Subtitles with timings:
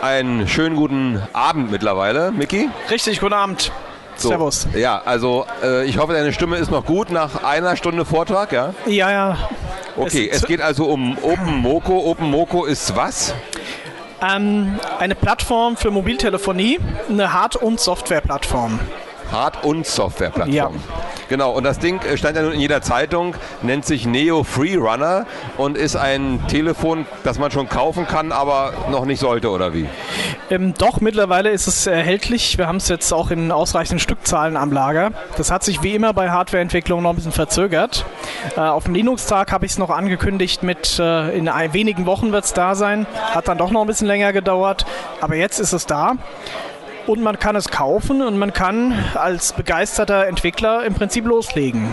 [0.00, 2.68] Einen schönen guten Abend mittlerweile, Micky.
[2.90, 3.72] Richtig, guten Abend.
[4.16, 4.68] So, Servus.
[4.74, 8.74] Ja, also äh, ich hoffe, deine Stimme ist noch gut nach einer Stunde Vortrag, ja?
[8.86, 9.38] Ja, ja.
[9.96, 12.10] Okay, es, geht also um OpenMoko.
[12.10, 13.34] OpenMoko ist was?
[14.20, 16.78] Ähm, eine Plattform für Mobiltelefonie,
[17.08, 18.78] eine Hard- und Softwareplattform.
[19.30, 20.54] Hard- und Softwareplattform.
[20.54, 20.70] Ja.
[21.28, 25.26] Genau, und das Ding äh, stand ja nun in jeder Zeitung, nennt sich Neo Freerunner
[25.58, 29.86] und ist ein Telefon, das man schon kaufen kann, aber noch nicht sollte, oder wie?
[30.50, 32.56] Ähm, doch, mittlerweile ist es erhältlich.
[32.56, 35.12] Wir haben es jetzt auch in ausreichenden Stückzahlen am Lager.
[35.36, 38.06] Das hat sich wie immer bei Hardwareentwicklung noch ein bisschen verzögert.
[38.56, 42.32] Äh, auf dem Linux-Tag habe ich es noch angekündigt, mit äh, in ein, wenigen Wochen
[42.32, 43.06] wird es da sein.
[43.34, 44.86] Hat dann doch noch ein bisschen länger gedauert,
[45.20, 46.14] aber jetzt ist es da.
[47.08, 51.88] Und man kann es kaufen und man kann als begeisterter Entwickler im Prinzip loslegen.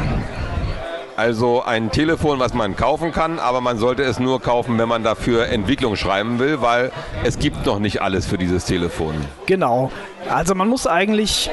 [1.16, 5.04] Also ein Telefon, was man kaufen kann, aber man sollte es nur kaufen, wenn man
[5.04, 6.92] dafür Entwicklung schreiben will, weil
[7.24, 9.16] es gibt noch nicht alles für dieses Telefon.
[9.46, 9.90] Genau.
[10.30, 11.50] Also man muss eigentlich,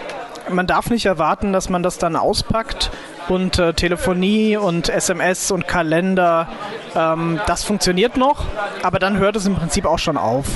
[0.50, 2.90] man darf nicht erwarten, dass man das dann auspackt
[3.28, 6.48] und äh, Telefonie und SMS und Kalender,
[6.96, 8.44] ähm, das funktioniert noch,
[8.82, 10.46] aber dann hört es im Prinzip auch schon auf.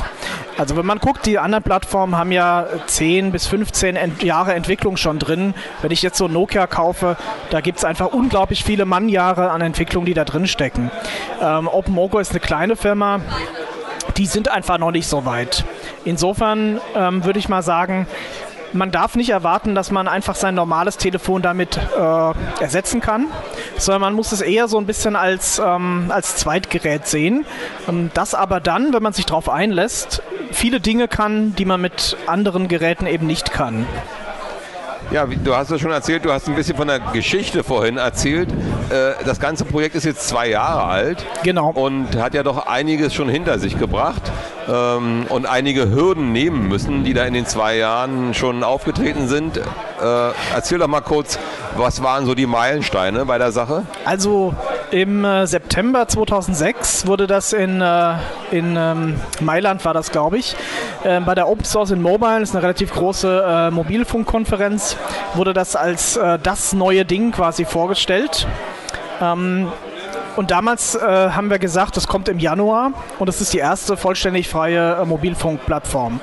[0.59, 4.97] Also wenn man guckt, die anderen Plattformen haben ja 10 bis 15 Ent Jahre Entwicklung
[4.97, 5.55] schon drin.
[5.83, 7.17] Wenn ich jetzt so Nokia kaufe,
[7.51, 10.91] da gibt es einfach unglaublich viele Mannjahre an Entwicklung, die da drin stecken.
[11.43, 13.21] Ähm, OpenMoko ist eine kleine Firma,
[14.17, 15.65] die sind einfach noch nicht so weit.
[16.05, 18.07] Insofern ähm, würde ich mal sagen,
[18.77, 23.27] man darf nicht erwarten, dass man einfach sein normales Telefon damit äh, ersetzen kann,
[23.79, 27.45] sondern man muss es eher so ein bisschen als, ähm, als Zweitgerät sehen.
[27.89, 32.17] Ähm, das aber dann, wenn man sich darauf einlässt, viele Dinge kann, die man mit
[32.27, 33.87] anderen Geräten eben nicht kann.
[35.13, 38.51] Ja, du hast es schon erzählt, du hast ein bisschen von der Geschichte vorhin erzählt.
[38.91, 41.25] Äh, das ganze Projekt ist jetzt zwei Jahre alt.
[41.45, 41.71] Genau.
[41.71, 44.33] Und hat ja doch einiges schon hinter sich gebracht
[44.69, 49.57] ähm, und einige Hürden nehmen müssen, die da in den zwei Jahren schon aufgetreten sind.
[49.57, 49.63] Äh,
[50.55, 51.39] erzähl doch mal kurz,
[51.77, 53.85] was waren so die Meilensteine bei der Sache?
[54.05, 54.55] Also
[54.91, 58.15] im äh, September 2006 wurde das in, äh,
[58.51, 60.57] in ähm, Mailand, war das glaube ich,
[61.05, 64.97] äh, bei der Open Source in Mobile, das ist eine relativ große äh, Mobilfunkkonferenz,
[65.35, 68.47] wurde das als äh, das neue Ding quasi vorgestellt.
[69.21, 69.69] Ähm,
[70.37, 73.97] und damals äh, haben wir gesagt, das kommt im Januar und es ist die erste
[73.97, 76.21] vollständig freie äh, Mobilfunkplattform.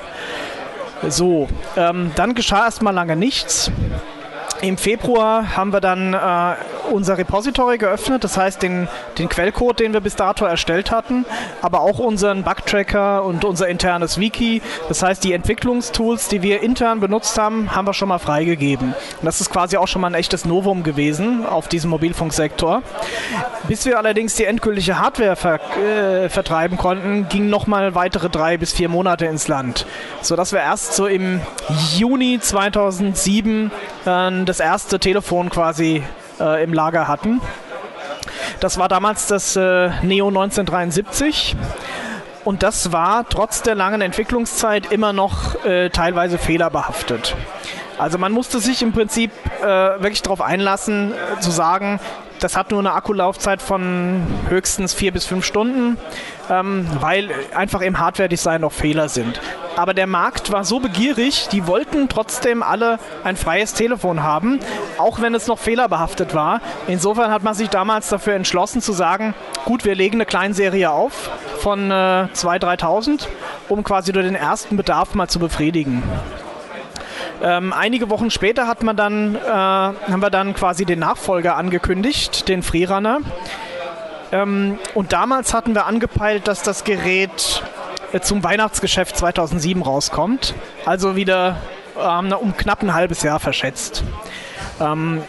[1.08, 3.70] So, ähm, dann geschah erstmal lange nichts.
[4.64, 6.54] Im Februar haben wir dann äh,
[6.90, 8.88] unser Repository geöffnet, das heißt den,
[9.18, 11.26] den Quellcode, den wir bis dato erstellt hatten,
[11.60, 14.62] aber auch unseren Bugtracker und unser internes Wiki.
[14.88, 18.94] Das heißt, die Entwicklungstools, die wir intern benutzt haben, haben wir schon mal freigegeben.
[18.94, 22.82] Und das ist quasi auch schon mal ein echtes Novum gewesen auf diesem Mobilfunksektor.
[23.68, 28.72] Bis wir allerdings die endgültige Hardware ver äh, vertreiben konnten, gingen nochmal weitere drei bis
[28.72, 29.84] vier Monate ins Land,
[30.22, 31.42] sodass wir erst so im
[31.98, 33.70] Juni 2007
[34.06, 36.02] äh, das erste Telefon quasi
[36.40, 37.40] äh, im Lager hatten.
[38.60, 41.56] Das war damals das äh, Neo 1973.
[42.44, 47.34] Und das war trotz der langen Entwicklungszeit immer noch äh, teilweise fehlerbehaftet.
[47.98, 49.30] Also man musste sich im Prinzip
[49.62, 52.00] äh, wirklich darauf einlassen, äh, zu sagen,
[52.40, 55.96] das hat nur eine Akkulaufzeit von höchstens vier bis fünf Stunden,
[56.50, 59.40] ähm, weil einfach im Hardware-Design noch Fehler sind.
[59.76, 64.60] Aber der Markt war so begierig, die wollten trotzdem alle ein freies Telefon haben,
[64.98, 66.60] auch wenn es noch fehlerbehaftet war.
[66.86, 69.34] Insofern hat man sich damals dafür entschlossen zu sagen,
[69.64, 71.30] gut, wir legen eine Kleinserie auf
[71.60, 71.94] von äh,
[72.34, 73.26] 2.000, 3.000,
[73.68, 76.02] um quasi nur den ersten Bedarf mal zu befriedigen.
[77.42, 82.48] Ähm, einige Wochen später hat man dann, äh, haben wir dann quasi den Nachfolger angekündigt,
[82.48, 83.20] den Freerunner.
[84.32, 87.62] Ähm, und damals hatten wir angepeilt, dass das Gerät
[88.12, 90.54] äh, zum Weihnachtsgeschäft 2007 rauskommt.
[90.84, 91.56] Also wieder
[92.00, 94.04] ähm, um knapp ein halbes Jahr verschätzt.
[94.80, 95.22] Ähm,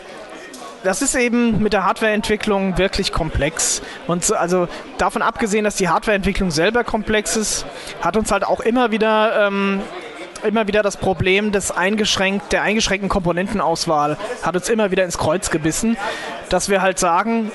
[0.84, 3.82] das ist eben mit der Hardwareentwicklung wirklich komplex.
[4.06, 4.68] Und also
[5.00, 7.66] davon abgesehen, dass die Hardwareentwicklung selber komplex ist,
[8.02, 9.82] hat uns halt auch immer wieder ähm,
[10.46, 15.50] immer wieder das Problem des eingeschränkt, der eingeschränkten Komponentenauswahl hat uns immer wieder ins Kreuz
[15.50, 15.98] gebissen,
[16.50, 17.52] dass wir halt sagen,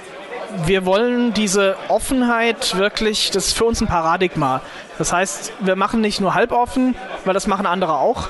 [0.67, 4.61] wir wollen diese Offenheit wirklich, das ist für uns ein Paradigma.
[4.99, 8.29] Das heißt, wir machen nicht nur halboffen, weil das machen andere auch.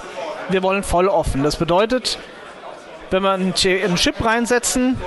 [0.51, 1.43] Wir wollen voll offen.
[1.43, 2.19] Das bedeutet,
[3.11, 5.01] wenn wir einen Chip reinsetzen,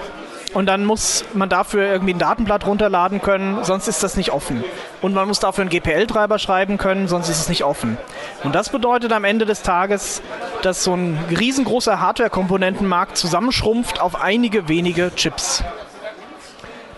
[0.53, 4.63] und dann muss man dafür irgendwie ein Datenblatt runterladen können, sonst ist das nicht offen.
[5.01, 7.97] Und man muss dafür einen GPL-Treiber schreiben können, sonst ist es nicht offen.
[8.43, 10.21] Und das bedeutet am Ende des Tages,
[10.61, 15.63] dass so ein riesengroßer Hardware-Komponentenmarkt zusammenschrumpft auf einige wenige Chips.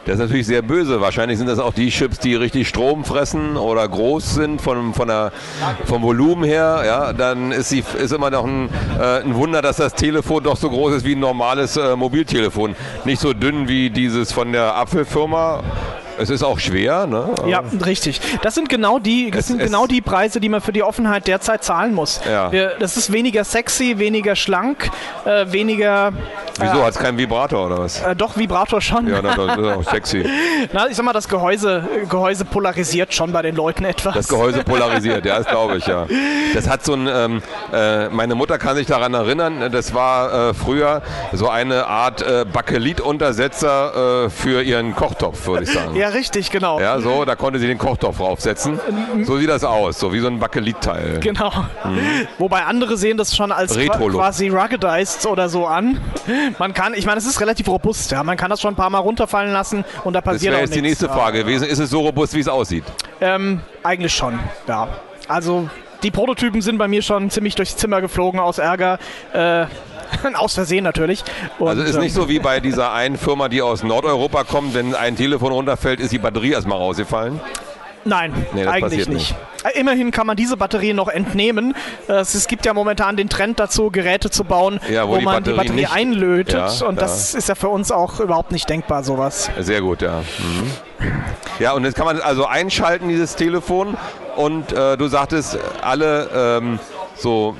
[0.06, 1.02] Das ist natürlich sehr böse.
[1.02, 5.08] Wahrscheinlich sind das auch die Chips, die richtig Strom fressen oder groß sind von, von
[5.08, 5.32] der,
[5.86, 6.84] vom Volumen her.
[6.86, 8.70] Ja, dann ist, sie, ist immer noch ein,
[9.00, 12.76] äh, ein Wunder, dass das Telefon doch so groß ist wie ein normales äh, Mobiltelefon.
[13.06, 15.64] Nicht so dünn wie dieses von der Apfelfirma
[16.18, 17.30] es ist auch schwer, ne?
[17.48, 18.22] Ja, richtig.
[18.42, 21.28] Das sind genau die, das es, sind genau die Preise, die man für die Offenheit
[21.28, 22.22] derzeit zahlen muss.
[22.30, 22.52] Ja.
[22.52, 24.90] Wir, das ist weniger sexy, weniger schlank,
[25.26, 26.14] äh, weniger.
[26.60, 26.80] Wieso?
[26.80, 28.02] Äh, Hat es keinen Vibrator oder was?
[28.02, 29.08] Äh, doch, Vibrator schon.
[29.08, 30.26] Ja, das ist auch sexy.
[30.74, 34.14] Na, ich sag mal, das Gehäuse, Gehäuse polarisiert schon bei den Leuten etwas.
[34.14, 36.08] Das Gehäuse polarisiert, ja, das glaube ich, ja.
[36.54, 37.42] Das hat so ein, ähm,
[37.74, 41.02] äh, meine Mutter kann sich daran erinnern, das war äh, früher
[41.34, 45.96] so eine Art äh, Bakelituntersetzer für ihren Kochtopf, würde ich sagen.
[45.96, 46.80] Ja, ja, richtig, genau.
[46.80, 48.80] Ja, so, da konnte sie den Kochtopf draufsetzen.
[49.24, 51.20] So sieht das aus, so wie so ein Bakelitteil.
[51.20, 51.52] Genau.
[51.84, 52.28] Mhm.
[52.38, 56.00] Wobei andere sehen das schon als quasi ruggedized oder so an.
[56.60, 58.24] Man kann, ich meine, es ist relativ robust, ja.
[58.24, 60.76] Man kann das schon ein paar Mal runterfallen lassen und da passiert Das wäre jetzt
[60.76, 61.68] die nächste Frage gewesen.
[61.68, 62.84] Ist es so robust, wie es aussieht?
[63.20, 64.38] Ähm, eigentlich schon,
[64.68, 64.88] ja.
[65.28, 65.70] Also
[66.04, 69.00] die Prototypen sind bei mir schon ziemlich durchs Zimmer geflogen aus Ärger.
[69.34, 69.66] Äh,
[70.36, 71.24] aus Versehen natürlich.
[71.60, 74.96] Und, also ist nicht so wie bei dieser einen Firma, die aus Nordeuropa kommt, wenn
[74.96, 77.40] ein Telefon runterfällt, ist die Batterie erstmal rausgefallen?
[78.08, 79.10] Nein, nee, eigentlich nicht.
[79.10, 79.36] nicht.
[79.64, 81.76] Äh, immerhin kann man diese Batterie noch entnehmen.
[82.08, 85.44] Es gibt ja momentan den Trend dazu, Geräte zu bauen, ja, wo, wo die man
[85.44, 86.80] Batterie die Batterie einlötet.
[86.80, 89.50] Ja, und das ist ja für uns auch überhaupt nicht denkbar, sowas.
[89.60, 90.20] Sehr gut, ja.
[90.20, 90.72] Mhm.
[91.60, 93.98] Ja, und jetzt kann man also einschalten, dieses Telefon.
[94.36, 96.30] Und äh, du sagtest, alle
[96.62, 96.80] ähm,
[97.16, 97.56] so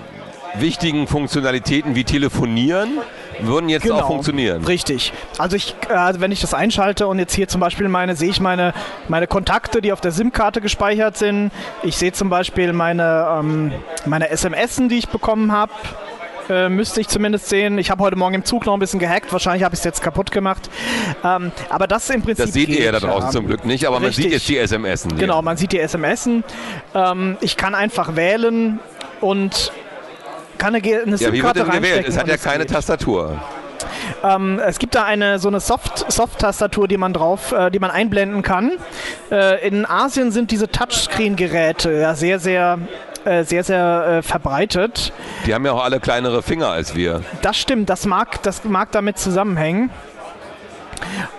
[0.60, 3.00] wichtigen Funktionalitäten wie Telefonieren
[3.40, 4.64] würden jetzt genau, auch funktionieren.
[4.64, 5.12] Richtig.
[5.38, 8.40] Also ich, äh, wenn ich das einschalte und jetzt hier zum Beispiel meine, sehe ich
[8.40, 8.74] meine,
[9.08, 11.52] meine Kontakte, die auf der SIM-Karte gespeichert sind.
[11.84, 13.72] Ich sehe zum Beispiel meine, ähm,
[14.06, 15.74] meine SMS, die ich bekommen habe.
[16.48, 17.80] Äh, müsste ich zumindest sehen.
[17.80, 19.32] Ich habe heute Morgen im Zug noch ein bisschen gehackt.
[19.34, 20.70] Wahrscheinlich habe ich es jetzt kaputt gemacht.
[21.24, 22.46] Ähm, aber das im Prinzip.
[22.46, 23.32] Das seht ihr ja da draußen ja.
[23.32, 24.18] zum Glück nicht, aber Richtig.
[24.18, 25.08] man sieht jetzt die SMS.
[25.18, 26.30] Genau, man sieht die SMS.
[26.94, 28.80] Ähm, ich kann einfach wählen
[29.22, 29.72] und
[30.58, 32.08] kann eine, eine ja, wie wird denn gewählt?
[32.08, 32.74] Es hat ja keine geht.
[32.74, 33.42] Tastatur.
[34.24, 37.92] Ähm, es gibt da eine so eine Soft-Tastatur, Soft die man drauf, äh, die man
[37.92, 38.72] einblenden kann.
[39.32, 42.80] Äh, in Asien sind diese Touchscreen-Geräte ja sehr, sehr
[43.26, 45.12] äh, sehr, sehr äh, verbreitet.
[45.48, 47.22] Die haben ja auch alle kleinere Finger als wir.
[47.42, 49.90] Das stimmt, das mag, das mag damit zusammenhängen.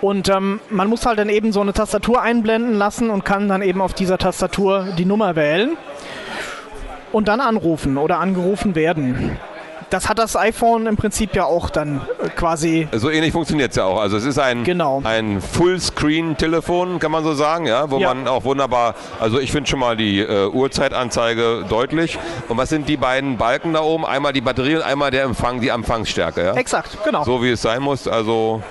[0.01, 3.61] Und ähm, man muss halt dann eben so eine Tastatur einblenden lassen und kann dann
[3.61, 5.77] eben auf dieser Tastatur die Nummer wählen
[7.11, 9.37] und dann anrufen oder angerufen werden.
[9.89, 12.89] Das hat das iPhone im Prinzip ja auch dann äh, quasi.
[12.91, 14.01] So ähnlich funktioniert es ja auch.
[14.01, 15.01] Also es ist ein, genau.
[15.05, 18.13] ein Fullscreen-Telefon, kann man so sagen, ja, wo ja.
[18.13, 22.19] man auch wunderbar, also ich finde schon mal die äh, Uhrzeitanzeige deutlich.
[22.49, 24.05] Und was sind die beiden Balken da oben?
[24.05, 26.53] Einmal die Batterie und einmal der Empfang, die Empfangsstärke, ja?
[26.55, 27.23] Exakt, genau.
[27.23, 28.09] So wie es sein muss.
[28.09, 28.61] Also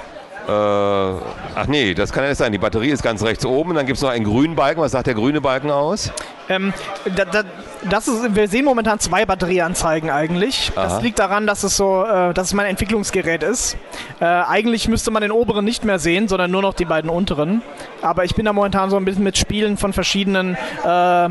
[0.53, 2.53] ach nee, das kann ja nicht sein.
[2.53, 3.75] Die Batterie ist ganz rechts oben.
[3.75, 4.81] Dann gibt es noch einen grünen Balken.
[4.81, 6.13] Was sagt der grüne Balken aus?
[6.49, 6.73] Ähm,
[7.17, 7.43] da, da,
[7.91, 10.73] das ist, wir sehen momentan zwei Batterieanzeigen eigentlich.
[10.77, 10.85] Aha.
[10.85, 13.77] Das liegt daran, dass es so, äh, dass es mein Entwicklungsgerät ist.
[14.21, 17.63] Äh, eigentlich müsste man den oberen nicht mehr sehen, sondern nur noch die beiden unteren.
[18.03, 21.29] Aber ich bin da momentan so ein bisschen mit Spielen von verschiedenen äh,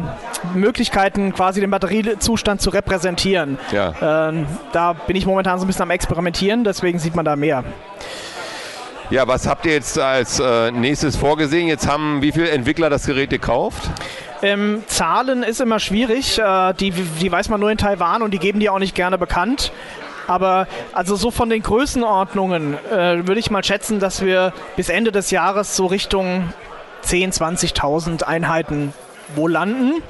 [0.53, 3.57] Möglichkeiten, quasi den Batteriezustand zu repräsentieren.
[3.71, 4.29] Ja.
[4.29, 7.63] Ähm, da bin ich momentan so ein bisschen am Experimentieren, deswegen sieht man da mehr.
[9.11, 11.67] Ja, was habt ihr jetzt als äh, nächstes vorgesehen?
[11.67, 13.89] Jetzt haben wie viele Entwickler das Gerät gekauft?
[14.41, 16.39] Ähm, Zahlen ist immer schwierig.
[16.39, 19.17] Äh, die, die weiß man nur in Taiwan und die geben die auch nicht gerne
[19.17, 19.71] bekannt.
[20.27, 25.11] Aber also so von den Größenordnungen äh, würde ich mal schätzen, dass wir bis Ende
[25.11, 26.51] des Jahres so Richtung
[27.03, 28.91] 10.000, 20.000 Einheiten
[29.33, 30.01] wo landen.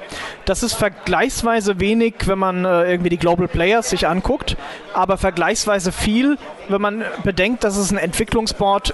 [0.45, 4.57] Das ist vergleichsweise wenig, wenn man äh, irgendwie die Global Players sich anguckt,
[4.93, 6.37] aber vergleichsweise viel,
[6.69, 8.93] wenn man bedenkt, dass es ein Entwicklungsboard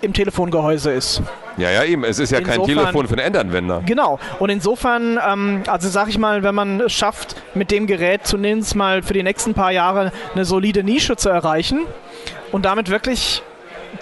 [0.00, 1.22] im Telefongehäuse ist.
[1.56, 2.04] Ja, ja, eben.
[2.04, 3.82] Es ist ja insofern, kein Telefon für einen Endanwender.
[3.84, 4.20] Genau.
[4.38, 8.76] Und insofern, ähm, also sag ich mal, wenn man es schafft, mit dem Gerät zunächst
[8.76, 11.80] mal für die nächsten paar Jahre eine solide Nische zu erreichen
[12.52, 13.42] und damit wirklich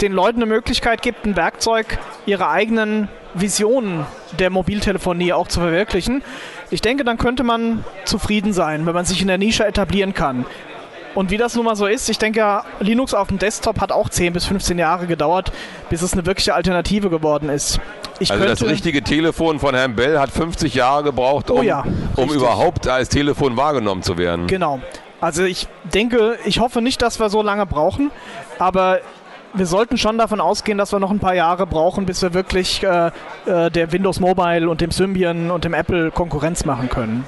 [0.00, 3.08] den Leuten eine Möglichkeit gibt, ein Werkzeug, ihre eigenen
[3.40, 4.07] Visionen
[4.38, 6.23] der Mobiltelefonie auch zu verwirklichen.
[6.71, 10.47] Ich denke, dann könnte man zufrieden sein, wenn man sich in der Nische etablieren kann.
[11.14, 14.11] Und wie das nun mal so ist, ich denke, Linux auf dem Desktop hat auch
[14.11, 15.50] 10 bis 15 Jahre gedauert,
[15.88, 17.81] bis es eine wirkliche Alternative geworden ist.
[18.19, 21.85] Ich also das richtige Telefon von Herrn Bell hat 50 Jahre gebraucht, um, oh ja,
[22.16, 24.47] um überhaupt als Telefon wahrgenommen zu werden.
[24.47, 24.81] Genau.
[25.19, 28.11] Also ich denke, ich hoffe nicht, dass wir so lange brauchen,
[28.59, 29.00] aber
[29.56, 32.82] wir sollten schon davon ausgehen, dass wir noch ein paar Jahre brauchen, bis wir wirklich
[32.82, 33.10] äh,
[33.46, 37.25] äh, der Windows Mobile und dem Symbian und dem Apple Konkurrenz machen können.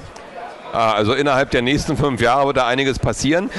[0.71, 3.49] Ah, also innerhalb der nächsten fünf Jahre wird da einiges passieren.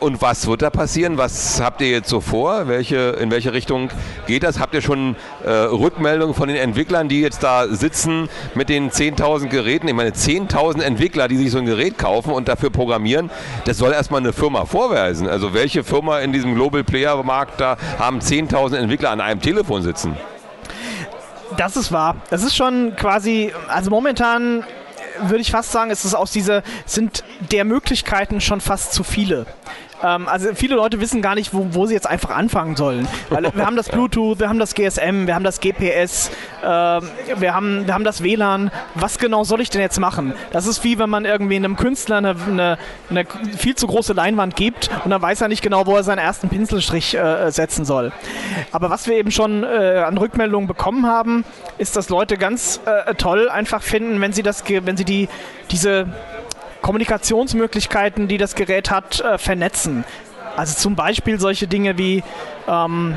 [0.00, 1.16] Und was wird da passieren?
[1.16, 2.66] Was habt ihr jetzt so vor?
[2.66, 3.90] Welche, in welche Richtung
[4.26, 4.58] geht das?
[4.58, 9.46] Habt ihr schon äh, Rückmeldungen von den Entwicklern, die jetzt da sitzen mit den 10.000
[9.46, 9.86] Geräten?
[9.86, 13.30] Ich meine, 10.000 Entwickler, die sich so ein Gerät kaufen und dafür programmieren,
[13.64, 15.28] das soll erstmal eine Firma vorweisen.
[15.28, 19.82] Also welche Firma in diesem Global Player Markt da haben 10.000 Entwickler an einem Telefon
[19.82, 20.16] sitzen?
[21.56, 22.16] Das ist wahr.
[22.28, 24.64] Das ist schon quasi, also momentan
[25.22, 29.46] würde ich fast sagen, ist es aus dieser, sind der Möglichkeiten schon fast zu viele.
[30.02, 33.08] Ähm, also viele Leute wissen gar nicht, wo, wo sie jetzt einfach anfangen sollen.
[33.30, 36.30] Weil wir haben das Bluetooth, wir haben das GSM, wir haben das GPS,
[36.62, 38.70] äh, wir, haben, wir haben das WLAN.
[38.94, 40.34] Was genau soll ich denn jetzt machen?
[40.52, 42.78] Das ist wie wenn man irgendwie einem Künstler eine, eine,
[43.10, 43.24] eine
[43.56, 46.48] viel zu große Leinwand gibt und dann weiß er nicht genau, wo er seinen ersten
[46.48, 48.12] Pinselstrich äh, setzen soll.
[48.72, 51.44] Aber was wir eben schon äh, an Rückmeldungen bekommen haben,
[51.78, 55.28] ist, dass Leute ganz äh, toll einfach finden, wenn sie das, wenn sie die,
[55.70, 56.06] diese
[56.86, 60.04] Kommunikationsmöglichkeiten, die das Gerät hat, äh, vernetzen.
[60.56, 62.22] Also zum Beispiel solche Dinge wie,
[62.68, 63.16] ähm,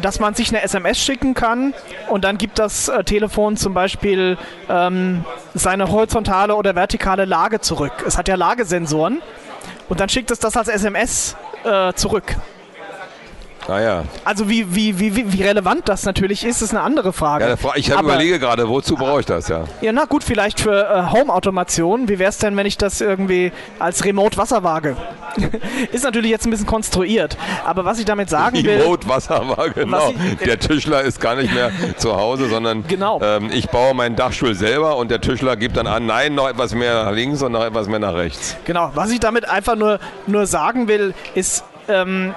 [0.00, 1.72] dass man sich eine SMS schicken kann
[2.08, 4.36] und dann gibt das äh, Telefon zum Beispiel
[4.68, 7.92] ähm, seine horizontale oder vertikale Lage zurück.
[8.04, 9.22] Es hat ja Lagesensoren
[9.88, 12.34] und dann schickt es das als SMS äh, zurück.
[13.68, 14.04] Ah ja.
[14.24, 17.56] Also wie, wie, wie, wie relevant das natürlich ist, ist eine andere Frage.
[17.62, 19.64] Ja, ich überlege gerade, wozu brauche ich das, ja?
[19.80, 22.08] Ja, na gut, vielleicht für äh, Home-Automation.
[22.08, 24.96] Wie wäre es denn, wenn ich das irgendwie als Remote-Wasserwaage?
[25.92, 27.36] ist natürlich jetzt ein bisschen konstruiert.
[27.64, 28.80] Aber was ich damit sagen will...
[28.80, 30.12] Remote-Wasserwaage, genau.
[30.44, 33.20] Der Tischler ist gar nicht mehr zu Hause, sondern genau.
[33.22, 36.74] ähm, ich baue meinen Dachstuhl selber und der Tischler gibt dann an, nein, noch etwas
[36.74, 38.56] mehr nach links und noch etwas mehr nach rechts.
[38.64, 41.64] Genau, was ich damit einfach nur, nur sagen will, ist...
[41.88, 42.34] Ähm,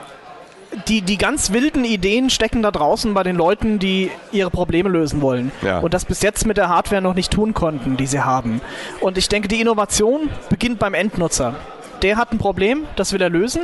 [0.87, 5.21] die, die ganz wilden Ideen stecken da draußen bei den Leuten, die ihre Probleme lösen
[5.21, 5.51] wollen.
[5.61, 5.79] Ja.
[5.79, 8.61] Und das bis jetzt mit der Hardware noch nicht tun konnten, die sie haben.
[8.99, 11.55] Und ich denke, die Innovation beginnt beim Endnutzer.
[12.01, 13.61] Der hat ein Problem, das will er lösen.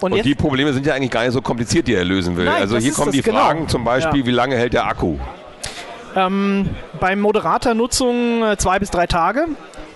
[0.00, 2.44] Und, und die Probleme sind ja eigentlich gar nicht so kompliziert, die er lösen will.
[2.44, 3.38] Nein, also hier kommen die genau.
[3.38, 4.26] Fragen zum Beispiel, ja.
[4.26, 5.16] wie lange hält der Akku?
[6.14, 9.46] Ähm, bei moderater Nutzung äh, zwei bis drei Tage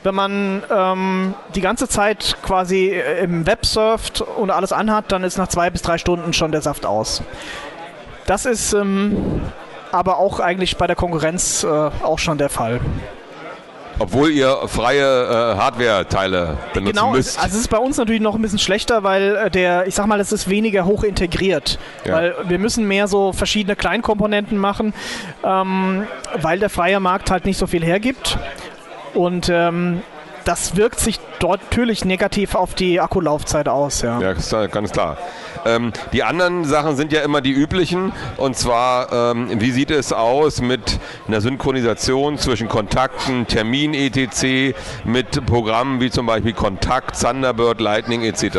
[0.02, 5.24] wenn man ähm, die ganze Zeit quasi äh, im Web surft und alles anhat, dann
[5.24, 7.22] ist nach zwei bis drei Stunden schon der Saft aus.
[8.26, 9.42] Das ist ähm,
[9.92, 12.80] aber auch eigentlich bei der Konkurrenz äh, auch schon der Fall.
[13.98, 17.38] Obwohl ihr freie äh, Hardware-Teile benutzen genau, müsst.
[17.38, 20.06] Also es ist bei uns natürlich noch ein bisschen schlechter, weil äh, der, ich sag
[20.06, 21.78] mal, es ist weniger hoch integriert.
[22.06, 22.14] Ja.
[22.14, 24.94] Weil wir müssen mehr so verschiedene Kleinkomponenten machen,
[25.44, 26.06] ähm,
[26.40, 28.38] weil der freie Markt halt nicht so viel hergibt.
[29.14, 30.02] Und ähm,
[30.44, 34.02] das wirkt sich dort natürlich negativ auf die Akkulaufzeit aus.
[34.02, 35.16] Ja, ja ganz klar.
[35.64, 38.12] Ähm, die anderen Sachen sind ja immer die üblichen.
[38.36, 40.98] Und zwar, ähm, wie sieht es aus mit
[41.28, 44.74] einer Synchronisation zwischen Kontakten, Termin etc.,
[45.04, 48.58] mit Programmen wie zum Beispiel Kontakt, Thunderbird, Lightning etc.?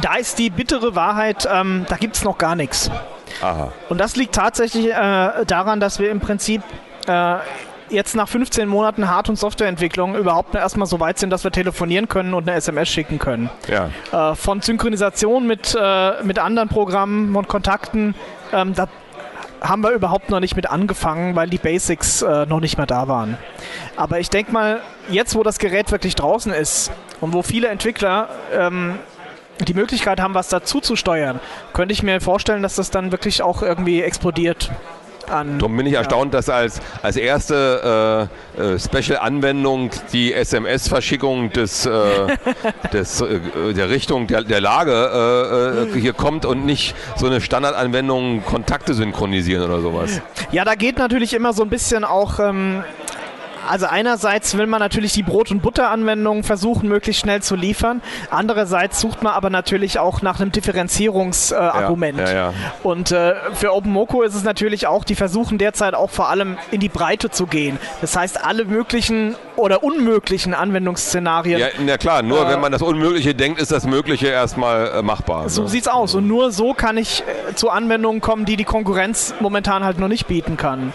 [0.00, 2.90] Da ist die bittere Wahrheit, ähm, da gibt es noch gar nichts.
[3.42, 3.72] Aha.
[3.88, 6.62] Und das liegt tatsächlich äh, daran, dass wir im Prinzip
[7.06, 7.36] äh,
[7.90, 12.08] jetzt nach 15 Monaten Hard- und Softwareentwicklung überhaupt erstmal so weit sind, dass wir telefonieren
[12.08, 13.50] können und eine SMS schicken können.
[13.68, 14.30] Ja.
[14.30, 18.14] Äh, von Synchronisation mit, äh, mit anderen Programmen und Kontakten,
[18.52, 18.88] ähm, da
[19.60, 23.08] haben wir überhaupt noch nicht mit angefangen, weil die Basics äh, noch nicht mehr da
[23.08, 23.36] waren.
[23.96, 28.30] Aber ich denke mal, jetzt wo das Gerät wirklich draußen ist und wo viele Entwickler
[28.52, 28.98] ähm,
[29.60, 31.40] die Möglichkeit haben, was dazu zu steuern,
[31.74, 34.70] könnte ich mir vorstellen, dass das dann wirklich auch irgendwie explodiert
[35.30, 35.58] an.
[35.58, 36.00] Darum bin ich ja.
[36.00, 41.90] erstaunt, dass als, als erste äh, äh, Special-Anwendung die SMS-Verschickung des, äh,
[42.92, 43.40] des, äh,
[43.74, 49.64] der Richtung der, der Lage äh, hier kommt und nicht so eine Standardanwendung Kontakte synchronisieren
[49.64, 50.20] oder sowas.
[50.52, 52.82] Ja, da geht natürlich immer so ein bisschen auch ähm,
[53.68, 58.02] also einerseits will man natürlich die Brot- und Butter-Anwendungen versuchen, möglichst schnell zu liefern.
[58.30, 62.18] Andererseits sucht man aber natürlich auch nach einem Differenzierungsargument.
[62.18, 62.54] Äh, ja, ja, ja.
[62.82, 66.80] Und äh, für OpenMoko ist es natürlich auch, die versuchen derzeit auch vor allem in
[66.80, 67.78] die Breite zu gehen.
[68.00, 71.60] Das heißt, alle möglichen oder unmöglichen Anwendungsszenarien.
[71.60, 75.02] Ja, na klar, nur äh, wenn man das Unmögliche denkt, ist das Mögliche erstmal äh,
[75.02, 75.48] machbar.
[75.48, 75.68] So ne?
[75.68, 76.14] sieht's aus.
[76.14, 80.08] Und nur so kann ich äh, zu Anwendungen kommen, die die Konkurrenz momentan halt noch
[80.08, 80.92] nicht bieten kann.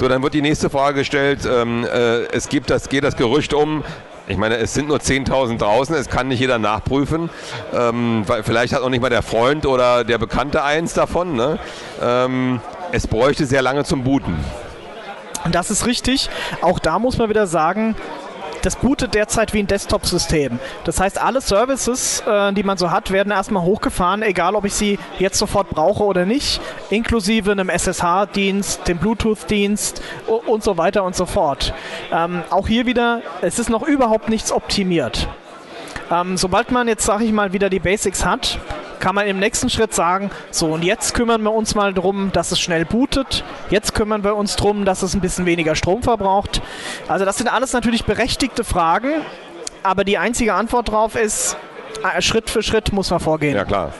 [0.00, 1.40] So, dann wird die nächste Frage gestellt.
[1.44, 3.84] Ähm, äh, es gibt das, geht das Gerücht um,
[4.28, 7.28] ich meine, es sind nur 10.000 draußen, es kann nicht jeder nachprüfen.
[7.74, 11.34] Ähm, weil vielleicht hat auch nicht mal der Freund oder der Bekannte eins davon.
[11.34, 11.58] Ne?
[12.00, 14.42] Ähm, es bräuchte sehr lange zum Booten.
[15.52, 16.30] Das ist richtig.
[16.62, 17.94] Auch da muss man wieder sagen,
[18.62, 20.58] das bootet derzeit wie ein Desktop-System.
[20.84, 24.74] Das heißt, alle Services, äh, die man so hat, werden erstmal hochgefahren, egal ob ich
[24.74, 30.02] sie jetzt sofort brauche oder nicht, inklusive einem SSH-Dienst, dem Bluetooth-Dienst
[30.46, 31.74] und so weiter und so fort.
[32.12, 35.28] Ähm, auch hier wieder, es ist noch überhaupt nichts optimiert.
[36.10, 38.58] Ähm, sobald man jetzt, sage ich mal, wieder die Basics hat,
[39.00, 42.52] kann man im nächsten Schritt sagen, so und jetzt kümmern wir uns mal darum, dass
[42.52, 43.42] es schnell bootet.
[43.70, 46.62] Jetzt kümmern wir uns darum, dass es ein bisschen weniger Strom verbraucht.
[47.08, 49.10] Also das sind alles natürlich berechtigte Fragen,
[49.82, 51.56] aber die einzige Antwort darauf ist,
[52.04, 53.56] äh, Schritt für Schritt muss man vorgehen.
[53.56, 53.92] Ja klar.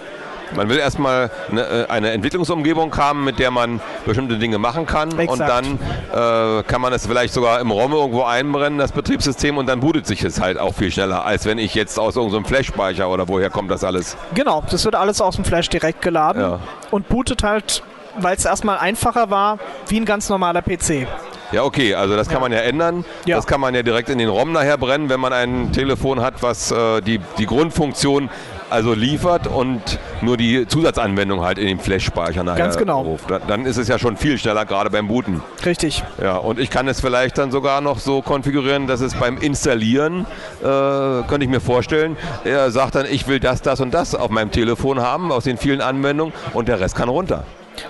[0.54, 5.18] Man will erstmal eine, äh, eine, Entwicklungsumgebung haben, mit der man bestimmte Dinge machen kann.
[5.18, 5.30] Exakt.
[5.30, 9.66] Und dann äh, kann man es vielleicht sogar im ROM irgendwo einbrennen, das Betriebssystem, und
[9.66, 13.08] dann bootet sich es halt auch viel schneller, als wenn ich jetzt aus irgendeinem Flash-Speicher
[13.08, 14.16] oder woher kommt das alles?
[14.34, 16.60] Genau, das wird alles aus dem Flash direkt geladen ja.
[16.90, 17.82] und bootet halt,
[18.18, 21.06] weil es erstmal einfacher war, wie ein ganz normaler PC.
[21.52, 22.40] Ja, okay, also das kann ja.
[22.40, 23.04] man ja ändern.
[23.24, 23.36] Ja.
[23.36, 26.42] Das kann man ja direkt in den ROM nachher brennen, wenn man ein Telefon hat,
[26.42, 28.30] was äh, die, die Grundfunktion
[28.70, 33.02] also liefert und nur die Zusatzanwendung halt in den Flash-Speicher nachher Ganz genau.
[33.02, 33.26] ruft.
[33.48, 35.42] Dann ist es ja schon viel schneller, gerade beim Booten.
[35.64, 36.02] Richtig.
[36.22, 40.26] Ja, und ich kann es vielleicht dann sogar noch so konfigurieren, dass es beim Installieren,
[40.60, 44.30] äh, könnte ich mir vorstellen, er sagt dann, ich will das, das und das auf
[44.30, 47.44] meinem Telefon haben, aus den vielen Anwendungen und der Rest kann runter.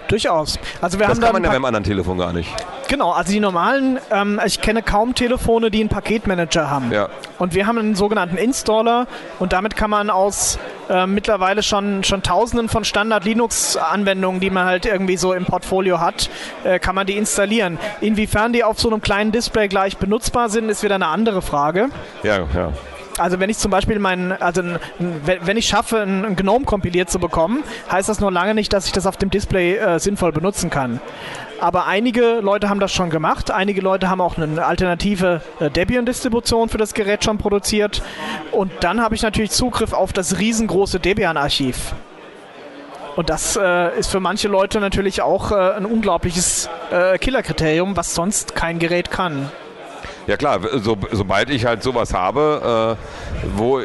[0.09, 0.59] Durchaus.
[0.81, 2.51] Also wir das haben kann man ja beim anderen Telefon gar nicht.
[2.89, 6.91] Genau, also die normalen, ähm, ich kenne kaum Telefone, die einen Paketmanager haben.
[6.91, 7.09] Ja.
[7.39, 9.07] Und wir haben einen sogenannten Installer
[9.39, 14.87] und damit kann man aus äh, mittlerweile schon, schon tausenden von Standard-Linux-Anwendungen, die man halt
[14.87, 16.31] irgendwie so im Portfolio hat,
[16.65, 17.79] äh, kann man die installieren.
[18.01, 21.91] Inwiefern die auf so einem kleinen Display gleich benutzbar sind, ist wieder eine andere Frage.
[22.25, 22.73] Ja, ja.
[23.21, 24.63] Also wenn ich zum Beispiel meinen, also
[24.99, 28.93] wenn ich schaffe, einen GNOME kompiliert zu bekommen, heißt das nur lange nicht, dass ich
[28.93, 31.01] das auf dem Display äh, sinnvoll benutzen kann.
[31.61, 33.51] Aber einige Leute haben das schon gemacht.
[33.51, 38.03] Einige Leute haben auch eine alternative äh, Debian-Distribution für das Gerät schon produziert.
[38.51, 41.95] Und dann habe ich natürlich Zugriff auf das riesengroße Debian-Archiv.
[43.17, 48.15] Und das äh, ist für manche Leute natürlich auch äh, ein unglaubliches äh, Killerkriterium, was
[48.15, 49.51] sonst kein Gerät kann.
[50.31, 53.81] Ja klar, so, sobald ich halt sowas habe, äh, wo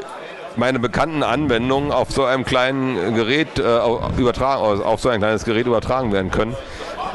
[0.56, 3.80] meine bekannten Anwendungen auf so einem kleinen Gerät äh,
[4.16, 6.56] übertragen, auf so ein kleines Gerät übertragen werden können,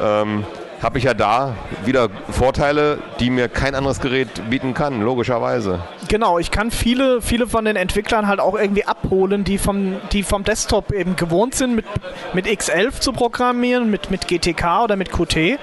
[0.03, 0.43] ähm,
[0.83, 5.79] habe ich ja da wieder Vorteile, die mir kein anderes Gerät bieten kann, logischerweise.
[6.09, 10.23] Genau, ich kann viele, viele von den Entwicklern halt auch irgendwie abholen, die vom, die
[10.23, 11.85] vom Desktop eben gewohnt sind, mit,
[12.33, 15.57] mit X11 zu programmieren, mit, mit GTK oder mit Qt.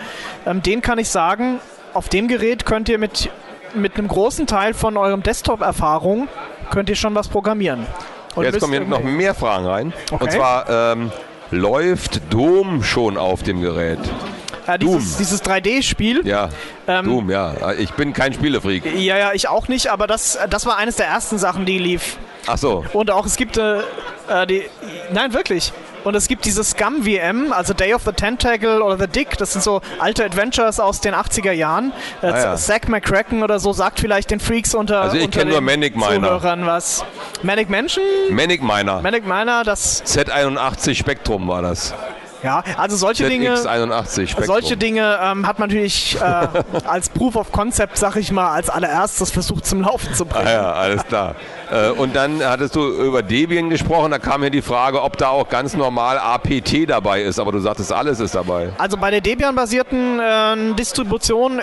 [0.47, 1.61] Ähm, den kann ich sagen,
[1.93, 3.29] auf dem Gerät könnt ihr mit
[3.75, 6.29] mit einem großen Teil von eurem Desktop-Erfahrung
[6.71, 7.87] könnt ihr schon was programmieren.
[8.35, 9.93] Und Jetzt kommen hier noch mehr Fragen rein.
[10.11, 10.25] Okay.
[10.25, 11.13] Und zwar ähm,
[11.51, 13.99] läuft Doom schon auf dem Gerät?
[14.67, 16.27] Ja, dieses, dieses 3D-Spiel.
[16.27, 16.51] Ja,
[16.87, 17.73] ähm, Doom, ja.
[17.79, 18.85] Ich bin kein Spielefreak.
[18.97, 22.19] Ja, ja, ich auch nicht, aber das, das war eines der ersten Sachen, die lief.
[22.47, 22.85] Ach so.
[22.93, 23.79] Und auch es gibt äh,
[24.29, 24.65] äh die.
[25.11, 25.73] Nein, wirklich.
[26.05, 29.53] Und es gibt diese Scum VM, also Day of the Tentacle oder The Dick, das
[29.53, 31.93] sind so alte Adventures aus den 80er Jahren.
[32.23, 32.57] Ah, ja.
[32.57, 36.15] Zack McCracken oder so sagt vielleicht den Freaks unter, also ich kenne nur Manic Miner.
[36.15, 37.05] Zuhörern was.
[37.43, 38.05] Manic Mansion?
[38.31, 39.01] Manic Miner.
[39.03, 40.05] Manic Miner, das...
[40.05, 41.95] Z81 Spektrum war das.
[42.42, 46.48] Ja, also solche ZX81 Dinge, solche Dinge ähm, hat man natürlich äh,
[46.87, 50.46] als Proof of Concept, sag ich mal, als allererstes versucht zum Laufen zu bringen.
[50.46, 51.35] Ah ja, alles klar.
[51.70, 55.29] Äh, und dann hattest du über Debian gesprochen, da kam hier die Frage, ob da
[55.29, 58.70] auch ganz normal APT dabei ist, aber du sagtest, alles ist dabei.
[58.79, 61.61] Also bei der Debian-basierten äh, Distribution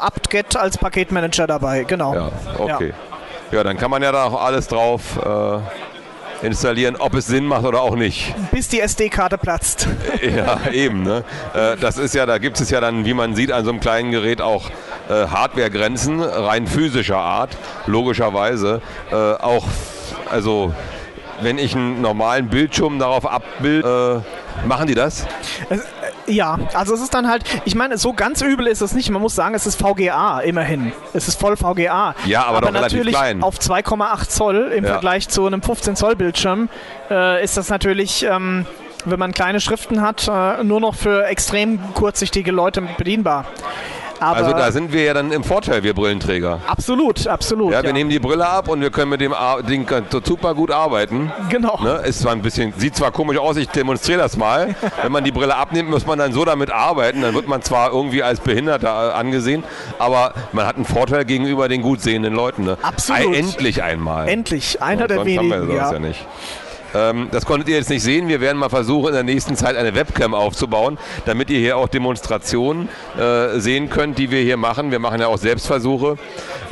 [0.00, 2.14] apt-get als Paketmanager dabei, genau.
[2.14, 2.94] Ja, okay.
[3.50, 3.58] Ja.
[3.58, 5.58] ja, dann kann man ja da auch alles drauf äh,
[6.42, 8.34] installieren, ob es Sinn macht oder auch nicht.
[8.50, 9.88] Bis die SD-Karte platzt.
[10.22, 11.02] Ja, eben.
[11.02, 11.24] Ne?
[11.52, 13.80] Äh, das ist ja, da gibt es ja dann, wie man sieht, an so einem
[13.80, 14.70] kleinen Gerät auch
[15.08, 18.80] äh, Hardware-Grenzen, rein physischer Art, logischerweise.
[19.10, 19.66] Äh, auch,
[20.30, 20.72] also
[21.40, 24.22] wenn ich einen normalen Bildschirm darauf abbilde,
[24.62, 25.26] äh, machen die das?
[26.26, 29.10] Ja, also es ist dann halt, ich meine, so ganz übel ist es nicht.
[29.10, 30.92] Man muss sagen, es ist VGA immerhin.
[31.12, 32.14] Es ist voll VGA.
[32.26, 34.92] Ja, aber, aber doch natürlich auf 2,8 Zoll im ja.
[34.92, 36.68] Vergleich zu einem 15 Zoll Bildschirm
[37.10, 38.24] äh, ist das natürlich.
[38.24, 38.66] Ähm,
[39.04, 43.46] wenn man kleine Schriften hat, äh, nur noch für extrem kurzsichtige Leute bedienbar.
[44.22, 46.60] Aber also da sind wir ja dann im Vorteil, wir Brillenträger.
[46.66, 47.72] Absolut, absolut.
[47.72, 47.92] Ja, wir ja.
[47.92, 49.34] nehmen die Brille ab und wir können mit dem
[49.68, 49.86] Ding
[50.24, 51.32] super gut arbeiten.
[51.48, 51.80] Genau.
[51.82, 52.02] Ne?
[52.04, 54.74] Ist zwar ein bisschen, sieht zwar komisch aus, ich demonstriere das mal.
[55.02, 57.22] Wenn man die Brille abnimmt, muss man dann so damit arbeiten.
[57.22, 59.64] Dann wird man zwar irgendwie als Behinderter äh, angesehen,
[59.98, 62.64] aber man hat einen Vorteil gegenüber den gut sehenden Leuten.
[62.64, 62.78] Ne?
[62.82, 63.34] Absolut.
[63.34, 64.28] Endlich einmal.
[64.28, 65.52] Endlich, einer der wenigen.
[65.52, 65.92] Haben wir das ja.
[65.94, 66.26] ja nicht.
[66.94, 68.28] Ähm, das konntet ihr jetzt nicht sehen.
[68.28, 71.88] Wir werden mal versuchen, in der nächsten Zeit eine Webcam aufzubauen, damit ihr hier auch
[71.88, 74.90] Demonstrationen äh, sehen könnt, die wir hier machen.
[74.90, 76.16] Wir machen ja auch Selbstversuche.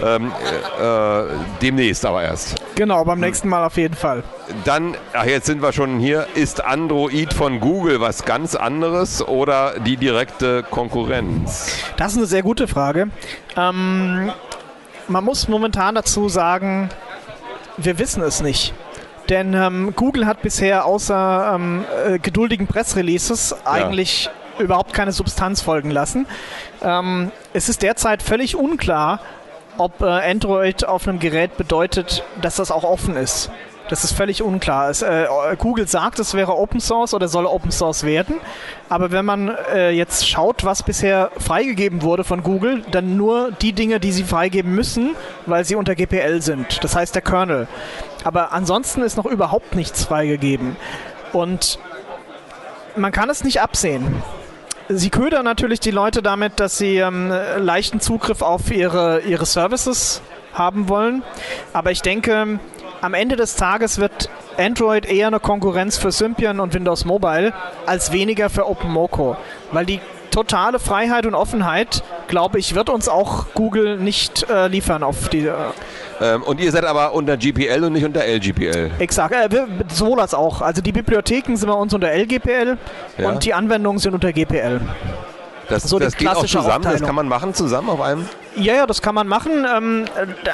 [0.03, 0.33] Ähm,
[0.81, 1.23] äh,
[1.61, 2.57] demnächst aber erst.
[2.75, 4.23] Genau, beim nächsten Mal auf jeden Fall.
[4.65, 9.79] Dann, ach jetzt sind wir schon hier, ist Android von Google was ganz anderes oder
[9.81, 11.77] die direkte Konkurrenz?
[11.97, 13.11] Das ist eine sehr gute Frage.
[13.57, 14.33] Ähm,
[15.09, 16.89] man muss momentan dazu sagen,
[17.77, 18.73] wir wissen es nicht.
[19.31, 23.71] Denn ähm, Google hat bisher außer ähm, äh, geduldigen Pressreleases ja.
[23.71, 26.27] eigentlich überhaupt keine Substanz folgen lassen.
[26.83, 29.21] Ähm, es ist derzeit völlig unklar,
[29.81, 33.51] ob äh, Android auf einem Gerät bedeutet, dass das auch offen ist.
[33.89, 34.89] Das ist völlig unklar.
[34.91, 35.27] Es, äh,
[35.59, 38.37] Google sagt, es wäre Open Source oder soll Open Source werden.
[38.89, 43.73] Aber wenn man äh, jetzt schaut, was bisher freigegeben wurde von Google, dann nur die
[43.73, 45.17] Dinge, die sie freigeben müssen,
[45.47, 46.85] weil sie unter GPL sind.
[46.85, 47.67] Das heißt der Kernel.
[48.23, 50.77] Aber ansonsten ist noch überhaupt nichts freigegeben.
[51.33, 51.81] Und
[52.95, 54.23] man kann es nicht absehen.
[54.93, 60.21] Sie ködern natürlich die Leute damit, dass sie ähm, leichten Zugriff auf ihre, ihre Services
[60.53, 61.23] haben wollen.
[61.73, 62.59] Aber ich denke,
[63.01, 67.53] am Ende des Tages wird Android eher eine Konkurrenz für Symbian und Windows Mobile
[67.87, 69.37] als weniger für OpenMoko,
[69.71, 70.01] weil die
[70.33, 75.47] totale Freiheit und Offenheit, glaube ich, wird uns auch Google nicht äh, liefern auf die.
[75.47, 75.55] Äh
[76.21, 78.91] ähm, und ihr seid aber unter GPL und nicht unter LGPL.
[78.99, 79.49] Exakt, äh,
[79.89, 80.61] sowohl als auch.
[80.61, 82.77] Also die Bibliotheken sind bei uns unter LGPL
[83.19, 83.29] ja.
[83.29, 84.81] und die Anwendungen sind unter GPL.
[85.69, 86.99] Das, so das geht auch zusammen, Aufteilung.
[86.99, 88.29] das kann man machen zusammen auf einem?
[88.57, 89.65] Ja, ja, das kann man machen.
[89.65, 90.05] Ähm,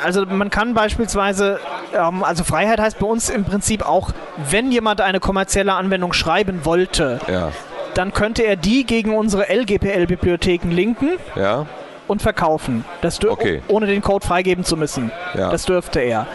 [0.04, 1.58] also man kann beispielsweise,
[1.94, 4.10] ähm, also Freiheit heißt bei uns im Prinzip auch,
[4.50, 7.50] wenn jemand eine kommerzielle Anwendung schreiben wollte, ja.
[7.94, 11.12] dann könnte er die gegen unsere LGPL-Bibliotheken linken.
[11.34, 11.66] Ja
[12.08, 12.84] und verkaufen.
[13.02, 13.62] Das okay.
[13.68, 15.10] ohne den Code freigeben zu müssen.
[15.34, 15.50] Ja.
[15.50, 16.26] Das dürfte er.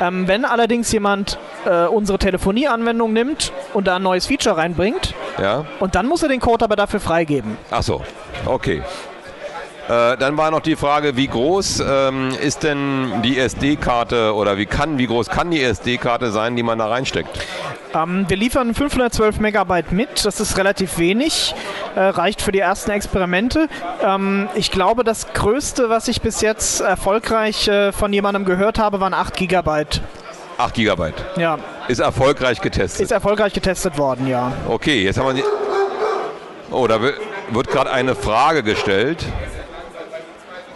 [0.00, 5.64] Ähm, wenn allerdings jemand äh, unsere Telefonieanwendung nimmt und da ein neues Feature reinbringt, ja.
[5.80, 7.56] und dann muss er den Code aber dafür freigeben.
[7.70, 8.02] Ach so,
[8.46, 8.82] okay.
[9.88, 14.66] Äh, dann war noch die Frage, wie groß ähm, ist denn die SD-Karte oder wie
[14.66, 17.30] kann, wie groß kann die SD-Karte sein, die man da reinsteckt?
[17.94, 21.54] Ähm, wir liefern 512 Megabyte mit, das ist relativ wenig,
[21.94, 23.68] äh, reicht für die ersten Experimente.
[24.02, 29.00] Ähm, ich glaube, das Größte, was ich bis jetzt erfolgreich äh, von jemandem gehört habe,
[29.00, 30.02] waren 8 Gigabyte.
[30.58, 31.24] 8 Gigabyte?
[31.36, 31.58] Ja.
[31.88, 33.00] Ist erfolgreich getestet?
[33.00, 34.52] Ist erfolgreich getestet worden, ja.
[34.68, 35.44] Okay, jetzt haben wir...
[36.70, 39.24] Oh, da wird gerade eine Frage gestellt.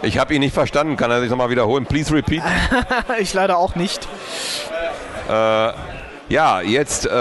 [0.01, 0.97] Ich habe ihn nicht verstanden.
[0.97, 1.85] Kann er sich nochmal wiederholen?
[1.85, 2.41] Please repeat.
[3.19, 4.07] ich leider auch nicht.
[5.29, 5.71] Äh,
[6.29, 7.11] ja, jetzt äh,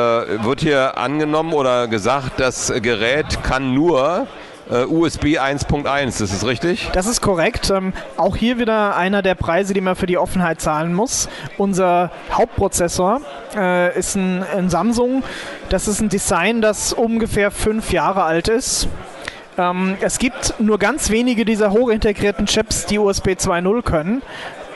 [0.45, 4.27] wird hier angenommen oder gesagt, das Gerät kann nur
[4.71, 6.88] USB 1.1, das ist richtig?
[6.93, 7.69] Das ist korrekt.
[7.69, 11.29] Ähm, auch hier wieder einer der Preise, die man für die Offenheit zahlen muss.
[11.59, 13.21] Unser Hauptprozessor
[13.55, 15.25] äh, ist ein, ein Samsung.
[15.69, 18.88] Das ist ein Design, das ungefähr fünf Jahre alt ist.
[19.59, 24.23] Ähm, es gibt nur ganz wenige dieser hochintegrierten Chips, die USB 2.0 können.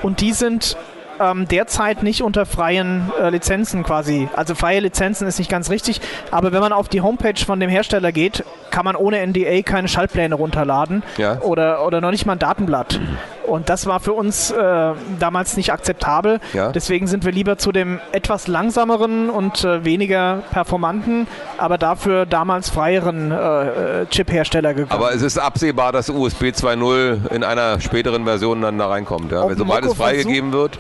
[0.03, 0.77] Und die sind
[1.21, 4.29] ähm, derzeit nicht unter freien äh, Lizenzen quasi.
[4.35, 6.01] Also freie Lizenzen ist nicht ganz richtig,
[6.31, 9.89] aber wenn man auf die Homepage von dem Hersteller geht, kann man ohne NDA keine
[9.89, 11.41] Schaltpläne runterladen ja.
[11.41, 13.01] oder, oder noch nicht mal ein Datenblatt.
[13.47, 16.41] Und das war für uns äh, damals nicht akzeptabel.
[16.53, 16.73] Ja.
[16.73, 21.27] Deswegen sind wir lieber zu dem etwas langsameren und äh, weniger performanten,
[21.59, 25.01] aber dafür damals freieren äh, äh Chip-Hersteller gekommen.
[25.01, 29.33] Aber es ist absehbar, dass USB 2.0 in einer späteren Version dann da reinkommt.
[29.33, 29.49] Ja?
[29.55, 30.79] Sobald es freigegeben wird.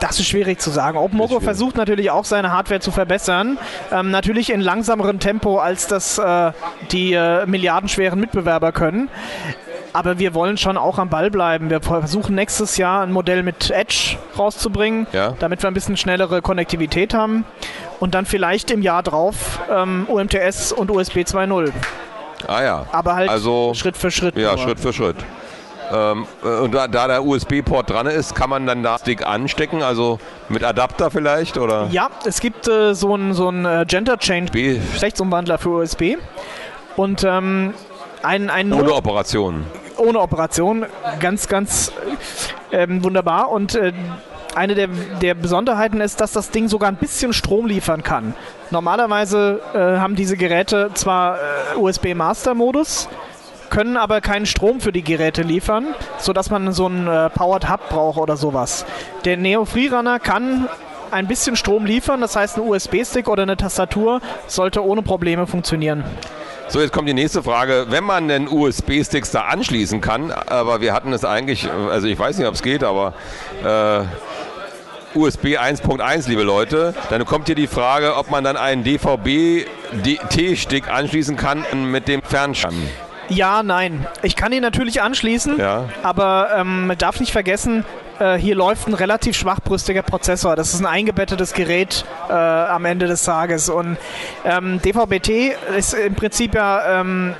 [0.00, 0.96] Das ist schwierig zu sagen.
[0.96, 3.58] OpenMoko versucht natürlich auch seine Hardware zu verbessern.
[3.90, 6.52] Ähm, natürlich in langsamerem Tempo, als das äh,
[6.92, 9.08] die äh, milliardenschweren Mitbewerber können.
[9.98, 11.70] Aber wir wollen schon auch am Ball bleiben.
[11.70, 15.34] Wir versuchen nächstes Jahr ein Modell mit Edge rauszubringen, ja.
[15.40, 17.44] damit wir ein bisschen schnellere Konnektivität haben.
[17.98, 21.72] Und dann vielleicht im Jahr drauf ähm, UMTS und USB 2.0.
[22.46, 22.86] Ah ja.
[22.92, 24.36] Aber halt also, Schritt für Schritt.
[24.36, 24.58] Ja, nur.
[24.58, 25.16] Schritt für Schritt.
[25.92, 29.82] Ähm, äh, und da, da der USB-Port dran ist, kann man dann da Stick anstecken,
[29.82, 31.88] also mit Adapter vielleicht oder?
[31.90, 34.52] Ja, es gibt äh, so einen so äh, Gender Change
[35.02, 36.18] Rechtsumwandler für USB
[36.94, 37.74] und ähm,
[38.22, 39.64] ein, ein ohne Operation.
[39.98, 40.86] Ohne Operation,
[41.20, 41.92] ganz, ganz
[42.72, 43.92] ähm, wunderbar und äh,
[44.54, 44.88] eine der,
[45.20, 48.34] der, Besonderheiten ist, dass das Ding sogar ein bisschen Strom liefern kann.
[48.70, 53.08] Normalerweise äh, haben diese Geräte zwar äh, USB-Master-Modus,
[53.70, 57.88] können aber keinen Strom für die Geräte liefern, sodass man so einen äh, Powered Hub
[57.88, 58.84] braucht oder sowas.
[59.24, 60.68] Der Neo Freerunner kann
[61.10, 66.04] ein bisschen Strom liefern, das heißt ein USB-Stick oder eine Tastatur sollte ohne Probleme funktionieren.
[66.68, 67.86] So, jetzt kommt die nächste Frage.
[67.88, 72.36] Wenn man den USB-Sticks da anschließen kann, aber wir hatten es eigentlich, also ich weiß
[72.38, 73.14] nicht, ob es geht, aber
[73.64, 74.00] äh,
[75.18, 81.36] USB 1.1, liebe Leute, dann kommt hier die Frage, ob man dann einen DVB-T-Stick anschließen
[81.36, 82.74] kann mit dem Fernschirm.
[83.30, 84.06] Ja, nein.
[84.22, 85.84] Ich kann ihn natürlich anschließen, Ja.
[86.02, 87.84] aber ähm, man darf nicht vergessen,
[88.18, 90.56] äh, hier läuft ein relativ schwachbrüstiger Prozessor.
[90.56, 93.68] Das ist ein eingebettetes Gerät äh, am Ende des Tages.
[93.68, 93.96] Und
[94.44, 97.34] ähm, DVB-T ist im Prinzip ja, ähm,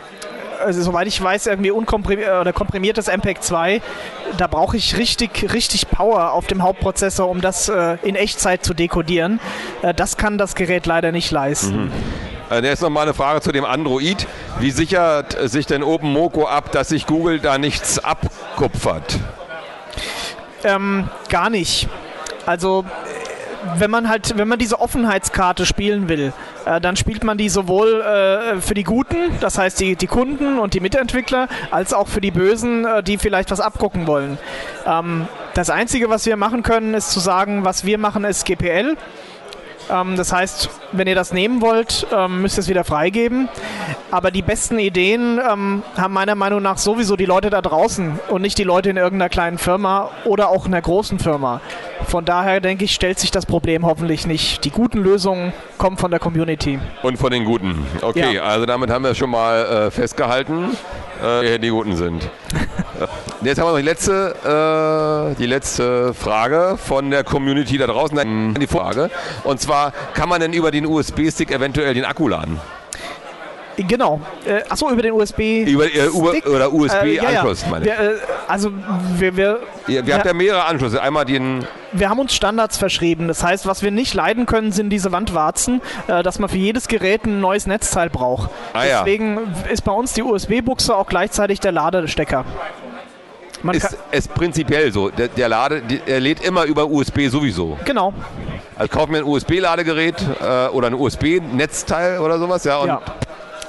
[0.65, 3.81] also, soweit ich weiß, irgendwie unkomprimiert oder komprimiertes MPEG 2.
[4.37, 8.75] Da brauche ich richtig, richtig Power auf dem Hauptprozessor, um das äh, in Echtzeit zu
[8.75, 9.41] dekodieren.
[9.83, 11.93] Äh, das kann das Gerät leider nicht leisten.
[12.51, 14.27] Äh, Jetzt noch mal eine Frage zu dem Android.
[14.59, 19.19] Wie sichert sich denn OpenMoko ab, dass sich Google da nichts abkupfert?
[20.65, 21.89] Ähm, gar nicht.
[22.47, 22.85] Also
[23.77, 26.33] wenn man halt, wenn man diese Offenheitskarte spielen will,
[26.65, 30.59] äh, dann spielt man die sowohl äh, für die Guten, das heißt die, die Kunden
[30.59, 34.39] und die Mitentwickler, als auch für die Bösen, äh, die vielleicht was abgucken wollen.
[34.87, 38.97] Ähm, das Einzige, was wir machen können, ist zu sagen, was wir machen, ist GPL.
[39.91, 43.49] Ähm, das heißt, wenn ihr das nehmen wollt, ähm, müsst ihr es wieder freigeben.
[44.11, 48.43] Aber die besten Ideen ähm, haben meiner Meinung nach sowieso die Leute da draußen und
[48.43, 51.61] nicht die Leute in irgendeiner kleinen Firma oder auch in einer großen Firma.
[52.07, 54.65] Von daher denke ich, stellt sich das Problem hoffentlich nicht.
[54.65, 56.79] Die guten Lösungen kommen von der Community.
[57.03, 57.87] Und von den Guten.
[58.03, 58.43] Okay, Ja.
[58.45, 60.77] also damit haben wir schon mal äh, festgehalten,
[61.23, 62.29] äh, die Guten sind.
[63.43, 68.55] Jetzt haben wir noch die letzte, äh, die letzte Frage von der Community da draußen.
[68.55, 69.11] Die Frage.
[69.45, 72.61] Und zwar, kann man denn über den USB-Stick eventuell den Akku laden?
[73.87, 74.21] Genau.
[74.45, 75.65] Äh, achso, über den USB.
[75.67, 77.45] Über, äh, über, oder Äh, ja, ja.
[77.45, 77.91] USB-Anschluss, meine ich.
[77.93, 78.15] Wir, äh,
[78.47, 78.71] also
[79.17, 81.01] wir, wir, Ihr, ihr habt ja mehrere Anschlüsse.
[81.01, 83.29] Einmal den wir haben uns Standards verschrieben.
[83.29, 86.89] Das heißt, was wir nicht leiden können, sind diese Wandwarzen, äh, dass man für jedes
[86.89, 88.51] Gerät ein neues Netzteil braucht.
[88.75, 88.99] Ah, ja.
[88.99, 89.39] Deswegen
[89.73, 92.45] ist bei uns die USB-Buchse auch gleichzeitig der Ladestecker.
[93.63, 95.09] Man ist, ist prinzipiell so.
[95.09, 97.77] Der, der Lade, der lädt immer über USB sowieso.
[97.85, 98.13] genau.
[98.77, 103.01] Also ich kaufe mir ein USB-Ladegerät äh, oder ein USB-Netzteil oder sowas, ja, und Ja.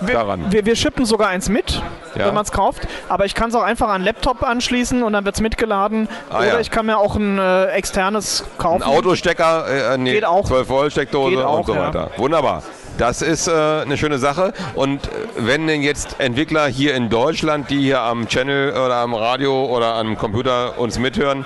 [0.02, 0.52] Wir, daran.
[0.52, 1.82] wir, wir shippen sogar eins mit,
[2.16, 2.28] Ja.
[2.28, 2.88] wenn man es kauft.
[3.08, 6.08] Aber ich kann es auch einfach an einen Laptop anschließen und dann wird es mitgeladen.
[6.30, 6.60] Ah, Oder ja.
[6.60, 8.84] ich kann mir auch ein äh, externes kaufen.
[8.84, 10.46] ein Autostecker, äh, nee, Geht auch.
[10.48, 11.88] 12 Volt Steckdose auch, und so ja.
[11.88, 12.12] weiter.
[12.18, 12.64] Wunderbar.
[12.98, 14.54] Das ist äh, eine schöne Sache.
[14.76, 19.14] Und äh, wenn denn jetzt Entwickler hier in Deutschland, die hier am Channel oder am
[19.14, 21.46] Radio oder am Computer uns mithören,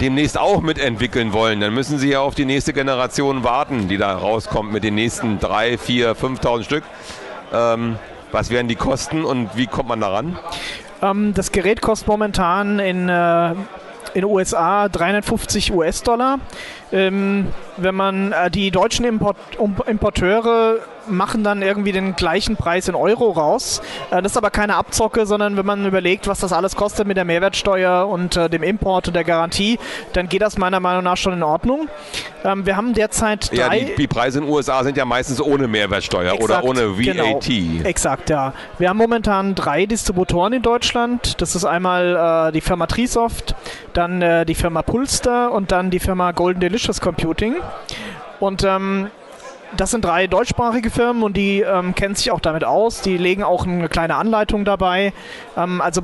[0.00, 4.14] demnächst auch mitentwickeln wollen, dann müssen sie ja auf die nächste Generation warten, die da
[4.16, 6.84] rauskommt mit den nächsten 3, 4, 5.000 Stück.
[7.52, 7.96] Ähm,
[8.32, 10.38] was wären die Kosten und wie kommt man daran?
[11.02, 13.54] Ähm, das Gerät kostet momentan in, äh,
[14.14, 16.38] in USA 350 US-Dollar.
[16.92, 19.36] Ähm, wenn man äh, die deutschen Import
[19.86, 20.78] Importeure
[21.10, 23.80] machen dann irgendwie den gleichen Preis in Euro raus.
[24.10, 27.16] Äh, das ist aber keine Abzocke, sondern wenn man überlegt, was das alles kostet mit
[27.16, 29.78] der Mehrwertsteuer und äh, dem Import und der Garantie,
[30.12, 31.88] dann geht das meiner Meinung nach schon in Ordnung.
[32.44, 35.40] Ähm, wir haben derzeit Ja, drei die, die Preise in den USA sind ja meistens
[35.40, 37.44] ohne Mehrwertsteuer Exakt, oder ohne VAT.
[37.44, 37.84] Genau.
[37.84, 38.52] Exakt, ja.
[38.78, 41.40] Wir haben momentan drei Distributoren in Deutschland.
[41.40, 43.54] Das ist einmal äh, die Firma Trisoft,
[43.92, 47.56] dann äh, die Firma Pulster und dann die Firma Golden Delicious Computing.
[48.40, 49.10] Und ähm,
[49.76, 53.00] das sind drei deutschsprachige Firmen und die ähm, kennen sich auch damit aus.
[53.02, 55.12] Die legen auch eine kleine Anleitung dabei.
[55.56, 56.02] Ähm, also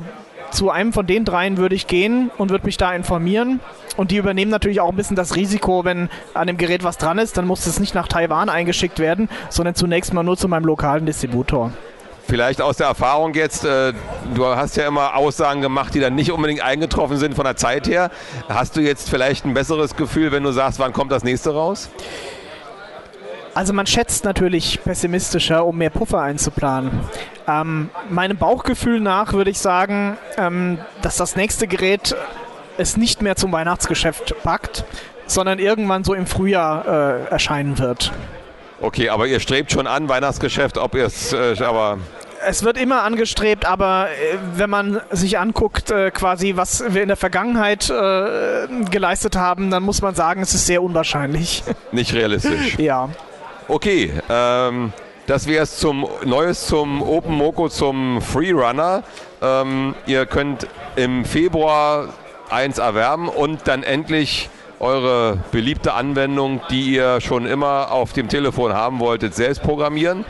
[0.51, 3.59] zu einem von den dreien würde ich gehen und würde mich da informieren.
[3.97, 7.17] Und die übernehmen natürlich auch ein bisschen das Risiko, wenn an dem Gerät was dran
[7.17, 10.65] ist, dann muss es nicht nach Taiwan eingeschickt werden, sondern zunächst mal nur zu meinem
[10.65, 11.71] lokalen Distributor.
[12.27, 13.93] Vielleicht aus der Erfahrung jetzt, äh,
[14.33, 17.87] du hast ja immer Aussagen gemacht, die dann nicht unbedingt eingetroffen sind von der Zeit
[17.87, 18.09] her.
[18.49, 21.89] Hast du jetzt vielleicht ein besseres Gefühl, wenn du sagst, wann kommt das nächste raus?
[23.55, 26.91] Also man schätzt natürlich pessimistischer, um mehr Puffer einzuplanen.
[27.47, 32.17] Ähm, meinem Bauchgefühl nach würde ich sagen, ähm, dass das nächste Gerät
[32.77, 34.83] es nicht mehr zum Weihnachtsgeschäft packt,
[35.25, 38.11] sondern irgendwann so im Frühjahr äh, erscheinen wird.
[38.81, 41.99] Okay, aber ihr strebt schon an, Weihnachtsgeschäft, ob ihr es, äh, aber
[42.45, 47.07] Es wird immer angestrebt, aber äh, wenn man sich anguckt, äh, quasi, was wir in
[47.07, 51.63] der Vergangenheit äh, geleistet haben, dann muss man sagen, es ist sehr unwahrscheinlich.
[51.93, 52.75] nicht realistisch.
[52.77, 53.07] ja.
[53.67, 54.93] Okay, ähm,
[55.27, 59.03] das wäre es zum Neues zum Open Moko zum Freerunner.
[59.41, 62.09] Ähm, ihr könnt im Februar
[62.49, 64.49] eins erwerben und dann endlich
[64.79, 70.25] eure beliebte Anwendung, die ihr schon immer auf dem Telefon haben wolltet, selbst programmieren.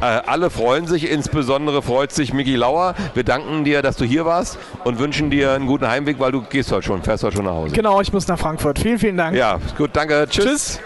[0.00, 2.94] Äh, alle freuen sich, insbesondere freut sich Miki Lauer.
[3.14, 6.42] Wir danken dir, dass du hier warst und wünschen dir einen guten Heimweg, weil du
[6.42, 7.74] gehst heute schon, fährst heute schon nach Hause.
[7.74, 8.78] Genau, ich muss nach Frankfurt.
[8.78, 9.36] Vielen, vielen Dank.
[9.36, 10.26] Ja, gut, danke.
[10.28, 10.44] Tschüss.
[10.44, 10.80] Tschüss.